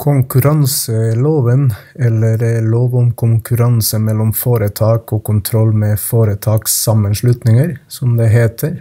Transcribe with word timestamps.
Konkurranseloven, 0.00 1.74
eller 1.94 2.62
lov 2.64 2.96
om 2.96 3.10
konkurranse 3.12 3.98
mellom 4.00 4.30
foretak 4.32 5.12
og 5.12 5.26
kontroll 5.28 5.74
med 5.76 6.00
foretakssammenslutninger, 6.00 7.74
som 7.88 8.16
det 8.16 8.30
heter. 8.32 8.78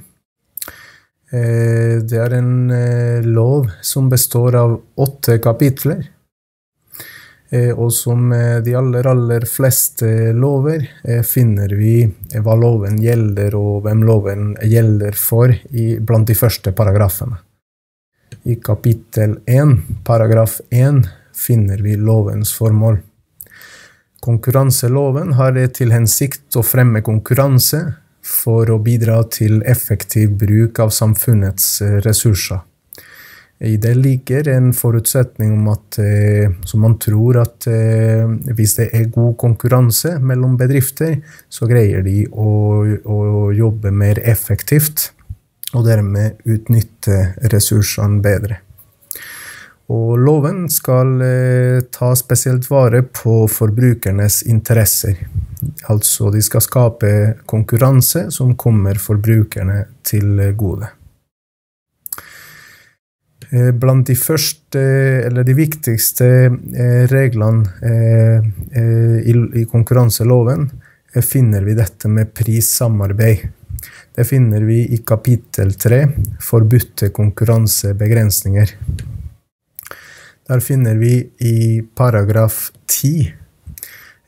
Eh, 1.32 2.00
det 2.02 2.18
er 2.18 2.34
en 2.40 2.72
eh, 2.74 3.26
lov 3.26 3.68
som 3.86 4.08
består 4.10 4.56
av 4.58 4.80
åtte 4.96 5.38
kapitler. 5.44 6.08
Eh, 7.50 7.70
og 7.70 7.92
som 7.94 8.32
de 8.66 8.74
aller, 8.78 9.08
aller 9.10 9.46
fleste 9.50 10.32
lover 10.38 10.86
finner 11.26 11.74
vi 11.78 12.02
hva 12.38 12.56
loven 12.58 12.98
gjelder, 13.02 13.58
og 13.58 13.86
hvem 13.86 14.04
loven 14.08 14.52
gjelder 14.64 15.18
for, 15.18 15.54
blant 16.00 16.30
de 16.30 16.38
første 16.38 16.74
paragrafene. 16.74 17.44
I 18.50 18.56
kapittel 18.64 19.40
1, 19.50 19.76
paragraf 20.08 20.60
1, 20.70 21.04
finner 21.40 21.82
vi 21.86 21.96
lovens 21.96 22.52
formål. 22.58 23.00
Konkurranseloven 24.20 25.34
har 25.40 25.56
til 25.74 25.94
hensikt 25.96 26.58
å 26.60 26.66
fremme 26.66 27.02
konkurranse 27.06 27.84
for 28.26 28.70
å 28.70 28.80
bidra 28.84 29.22
til 29.32 29.62
effektiv 29.64 30.36
bruk 30.42 30.82
av 30.84 30.92
samfunnets 30.92 31.80
ressurser. 32.06 32.60
I 33.60 33.76
det 33.76 33.92
ligger 34.00 34.48
en 34.54 34.70
forutsetning 34.72 35.52
om 35.58 35.66
at 35.74 35.98
eh, 36.00 36.48
som 36.64 36.80
man 36.86 36.96
tror 37.02 37.42
at 37.42 37.68
eh, 37.68 38.24
hvis 38.56 38.78
det 38.78 38.88
er 38.96 39.10
god 39.12 39.36
konkurranse 39.42 40.14
mellom 40.24 40.56
bedrifter, 40.60 41.18
så 41.52 41.68
greier 41.68 42.06
de 42.06 42.22
å, 42.32 42.54
å 43.04 43.20
jobbe 43.52 43.92
mer 43.92 44.22
effektivt 44.24 45.10
og 45.76 45.84
dermed 45.90 46.40
utnytte 46.48 47.34
ressursene 47.52 48.24
bedre. 48.24 48.62
Og 49.90 50.20
loven 50.22 50.68
skal 50.70 51.16
eh, 51.26 51.80
ta 51.90 52.12
spesielt 52.18 52.68
vare 52.70 53.02
på 53.10 53.48
forbrukernes 53.50 54.44
interesser. 54.46 55.18
Altså 55.90 56.30
de 56.34 56.44
skal 56.46 56.62
skape 56.62 57.12
konkurranse 57.50 58.28
som 58.34 58.54
kommer 58.54 59.02
forbrukerne 59.02 59.82
til 60.06 60.38
gode. 60.60 60.92
Eh, 63.50 63.72
blant 63.74 64.06
de 64.06 64.14
første, 64.14 64.86
eller 65.26 65.48
de 65.48 65.58
viktigste 65.58 66.30
eh, 66.46 67.10
reglene 67.10 67.66
i 69.26 69.66
konkurranseloven 69.66 70.70
finner 71.26 71.66
vi 71.66 71.74
dette 71.74 72.08
med 72.14 72.30
prissamarbeid. 72.38 73.48
Det 74.14 74.26
finner 74.28 74.62
vi 74.68 74.84
i 74.94 75.00
kapittel 75.02 75.74
tre, 75.82 76.04
forbudte 76.44 77.10
konkurransebegrensninger. 77.16 78.76
Der 80.50 80.62
finner 80.66 80.98
vi 80.98 81.30
i 81.46 81.82
paragraf 81.96 82.72
10 82.90 83.34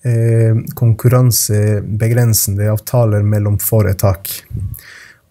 eh, 0.06 0.60
konkurransebegrensende 0.78 2.68
avtaler 2.70 3.24
mellom 3.26 3.58
foretak. 3.58 4.30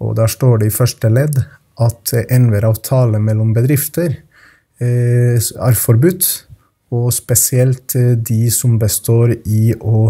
Og 0.02 0.16
der 0.18 0.26
står 0.26 0.58
det 0.58 0.70
i 0.70 0.74
første 0.74 1.10
ledd 1.12 1.38
at 1.80 2.14
enhver 2.26 2.66
avtale 2.72 3.20
mellom 3.22 3.52
bedrifter 3.54 4.16
eh, 4.82 5.38
er 5.38 5.78
forbudt, 5.78 6.26
og 6.90 7.12
spesielt 7.14 7.94
eh, 7.94 8.16
de 8.18 8.50
som 8.50 8.74
består 8.80 9.36
i 9.46 9.70
å 9.78 10.08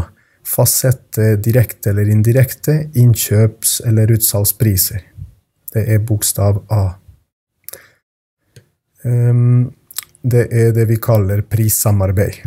fastsette 0.49 1.35
direkte 1.45 1.93
eller 1.93 2.09
indirekte 2.09 2.87
innkjøps- 2.97 3.83
eller 3.87 4.15
utsalgspriser. 4.17 5.05
Det 5.75 5.85
er 5.93 6.01
bokstav 6.09 6.65
A. 6.73 6.87
Um, 9.05 9.71
det 10.23 10.47
er 10.53 10.75
det 10.77 10.87
vi 10.91 10.99
kaller 11.01 11.43
prissamarbeid. 11.49 12.43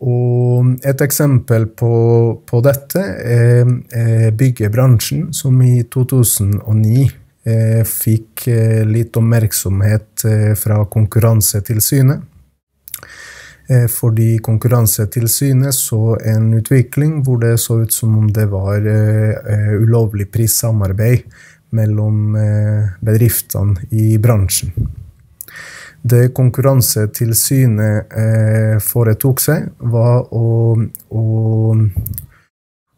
Og 0.00 0.78
et 0.86 1.02
eksempel 1.04 1.66
på, 1.76 1.92
på 2.48 2.60
dette 2.64 3.02
er, 3.04 4.30
byggebransjen, 4.32 5.28
som 5.36 5.60
i 5.60 5.82
2009 5.92 7.02
eh, 7.04 7.82
fikk 7.84 8.46
eh, 8.48 8.80
litt 8.88 9.16
oppmerksomhet 9.20 10.24
eh, 10.24 10.52
fra 10.58 10.84
Konkurransetilsynet. 10.88 12.26
Fordi 13.70 14.40
Konkurransetilsynet 14.42 15.76
så 15.76 16.16
en 16.26 16.48
utvikling 16.58 17.20
hvor 17.22 17.36
det 17.38 17.52
så 17.62 17.76
ut 17.84 17.92
som 17.94 18.16
om 18.18 18.24
det 18.34 18.48
var 18.50 18.82
ulovlig 19.78 20.26
prissamarbeid 20.34 21.22
mellom 21.78 22.34
bedriftene 22.98 23.86
i 23.94 24.16
bransjen. 24.18 24.74
Det 26.02 26.30
Konkurransetilsynet 26.32 28.14
eh, 28.16 28.76
foretok 28.80 29.40
seg, 29.42 29.66
var 29.92 30.30
å, 30.32 30.72
å, 31.12 31.24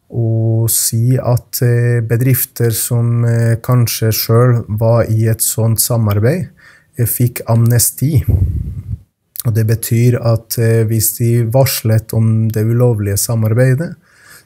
å 0.07 0.27
si 0.71 1.17
at 1.19 1.59
eh, 1.67 1.99
bedrifter 2.07 2.71
som 2.71 3.25
eh, 3.27 3.57
kanskje 3.63 4.13
sjøl 4.15 4.61
var 4.79 5.11
i 5.11 5.27
et 5.27 5.43
sånt 5.43 5.83
samarbeid, 5.83 6.47
eh, 6.95 7.09
fikk 7.09 7.43
amnesti. 7.51 8.23
Og 9.43 9.51
det 9.51 9.65
betyr 9.67 10.21
at 10.23 10.55
eh, 10.61 10.85
hvis 10.87 11.11
de 11.19 11.33
varslet 11.51 12.15
om 12.15 12.47
det 12.55 12.63
ulovlige 12.63 13.19
samarbeidet, 13.19 13.91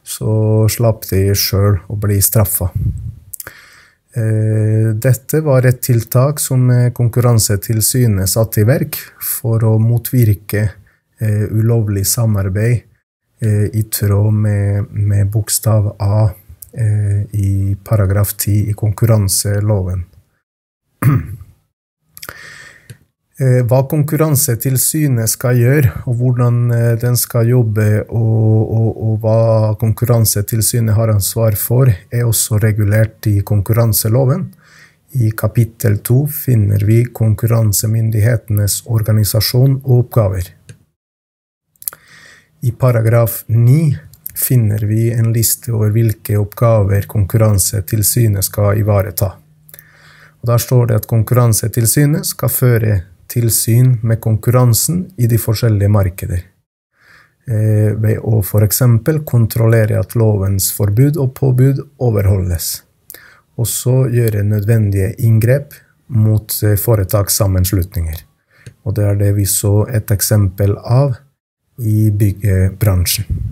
så 0.07 0.65
slapp 0.71 1.05
de 1.11 1.27
sjøl 1.37 1.77
å 1.91 1.99
bli 1.99 2.17
straffa. 2.25 2.71
Eh, 4.15 4.93
dette 4.95 5.41
var 5.43 5.65
et 5.67 5.81
tiltak 5.83 6.39
som 6.39 6.69
eh, 6.71 6.91
Konkurransetilsynet 6.95 8.29
satte 8.31 8.63
i 8.63 8.67
verk 8.67 8.95
for 9.19 9.63
å 9.67 9.75
motvirke 9.83 10.63
eh, 11.19 11.43
ulovlig 11.51 12.07
samarbeid 12.07 12.83
i 13.37 13.83
tråd 13.93 14.33
med, 14.33 14.87
med 14.89 15.27
bokstav 15.29 15.91
A 16.01 16.31
i 17.37 17.75
paragraf 17.85 18.31
10 18.33 18.71
i 18.71 18.73
konkurranseloven. 18.73 20.01
Eh, 23.37 23.59
hva 23.69 23.83
Konkurransetilsynet 23.85 25.29
skal 25.29 25.59
gjøre, 25.61 25.89
og 26.09 26.15
hvordan 26.17 26.55
eh, 26.73 26.93
den 26.97 27.13
skal 27.21 27.45
jobbe, 27.51 27.85
og, 28.09 28.61
og, 28.73 28.87
og, 28.97 29.17
hva 29.21 29.73
Konkurransetilsynet 29.77 30.95
har 30.97 31.11
ansvar 31.13 31.53
for, 31.53 31.91
er 32.09 32.23
også 32.25 32.57
regulert 32.63 33.27
i 33.29 33.43
konkurranseloven. 33.45 34.47
I 35.21 35.29
kapittel 35.37 35.99
to 36.01 36.23
finner 36.33 36.81
vi 36.81 37.03
konkurransemyndighetenes 37.19 38.79
organisasjon 38.89 39.75
og 39.83 39.91
oppgaver. 39.99 40.49
I 42.65 42.71
paragraf 42.73 43.43
ni 43.53 43.91
finner 44.33 44.81
vi 44.89 45.11
en 45.13 45.29
liste 45.35 45.75
over 45.75 45.93
hvilke 45.93 46.39
oppgaver 46.41 47.05
Konkurransetilsynet 47.05 48.49
skal 48.49 48.81
ivareta. 48.81 49.29
Og 50.41 50.49
Der 50.49 50.57
står 50.57 50.89
det 50.89 50.97
at 51.03 51.07
Konkurransetilsynet 51.09 52.25
skal 52.25 52.53
føre 52.53 52.97
tilsyn 53.29 53.97
med 54.01 54.21
konkurransen 54.23 55.05
i 55.17 55.27
de 55.27 55.39
forskjellige 55.41 55.91
markeder. 55.91 56.45
Eh, 57.47 57.93
ved 57.95 58.19
å 58.27 58.41
f.eks. 58.41 58.81
kontrollere 59.25 59.99
at 59.99 60.15
lovens 60.19 60.71
forbud 60.75 61.19
og 61.21 61.33
påbud 61.37 61.79
overholdes. 62.03 62.81
Og 63.57 63.69
så 63.71 64.01
gjøre 64.11 64.43
nødvendige 64.43 65.13
inngrep 65.23 65.77
mot 66.07 66.51
eh, 66.63 66.75
foretakssammenslutninger. 66.75 68.25
Og 68.83 68.97
det 68.99 69.07
er 69.07 69.21
det 69.21 69.31
vi 69.39 69.45
så 69.47 69.85
et 69.87 70.11
eksempel 70.11 70.75
av 70.83 71.15
i 71.79 72.09
byggebransjen. 72.11 73.46